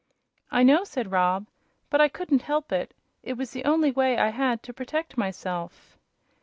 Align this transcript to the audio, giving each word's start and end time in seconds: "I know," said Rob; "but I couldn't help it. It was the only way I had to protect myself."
"I 0.49 0.63
know," 0.63 0.83
said 0.83 1.11
Rob; 1.11 1.45
"but 1.91 2.01
I 2.01 2.07
couldn't 2.07 2.41
help 2.41 2.71
it. 2.71 2.95
It 3.21 3.33
was 3.33 3.51
the 3.51 3.65
only 3.65 3.91
way 3.91 4.17
I 4.17 4.29
had 4.29 4.63
to 4.63 4.73
protect 4.73 5.15
myself." 5.15 5.95